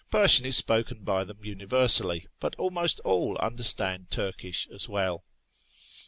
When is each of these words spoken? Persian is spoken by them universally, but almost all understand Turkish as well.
Persian 0.09 0.47
is 0.47 0.57
spoken 0.57 1.03
by 1.03 1.23
them 1.23 1.45
universally, 1.45 2.25
but 2.39 2.55
almost 2.55 2.99
all 3.01 3.37
understand 3.37 4.09
Turkish 4.09 4.67
as 4.69 4.89
well. 4.89 5.23